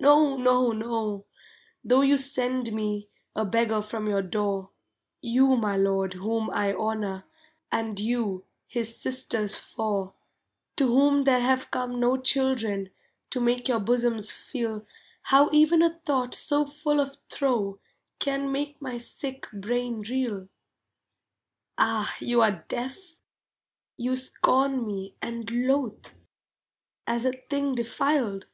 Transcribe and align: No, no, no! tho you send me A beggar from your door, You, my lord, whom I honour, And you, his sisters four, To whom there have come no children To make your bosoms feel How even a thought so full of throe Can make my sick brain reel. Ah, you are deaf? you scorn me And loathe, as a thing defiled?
No, 0.00 0.36
no, 0.36 0.72
no! 0.72 1.26
tho 1.84 2.00
you 2.00 2.18
send 2.18 2.72
me 2.72 3.08
A 3.36 3.44
beggar 3.44 3.80
from 3.82 4.08
your 4.08 4.20
door, 4.20 4.70
You, 5.22 5.56
my 5.56 5.76
lord, 5.76 6.14
whom 6.14 6.50
I 6.50 6.74
honour, 6.74 7.22
And 7.70 8.00
you, 8.00 8.46
his 8.66 9.00
sisters 9.00 9.58
four, 9.60 10.12
To 10.74 10.88
whom 10.88 11.22
there 11.22 11.38
have 11.42 11.70
come 11.70 12.00
no 12.00 12.16
children 12.16 12.90
To 13.30 13.38
make 13.38 13.68
your 13.68 13.78
bosoms 13.78 14.32
feel 14.32 14.84
How 15.22 15.48
even 15.52 15.82
a 15.82 16.00
thought 16.04 16.34
so 16.34 16.66
full 16.66 16.98
of 16.98 17.18
throe 17.28 17.78
Can 18.18 18.50
make 18.50 18.82
my 18.82 18.98
sick 18.98 19.48
brain 19.52 20.00
reel. 20.00 20.48
Ah, 21.78 22.12
you 22.18 22.40
are 22.42 22.64
deaf? 22.66 23.20
you 23.96 24.16
scorn 24.16 24.84
me 24.84 25.14
And 25.22 25.48
loathe, 25.48 26.08
as 27.06 27.24
a 27.24 27.30
thing 27.30 27.76
defiled? 27.76 28.46